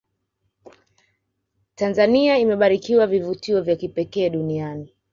[1.75, 4.93] tanzania imebarikiwa vivutio vya kipekee duniani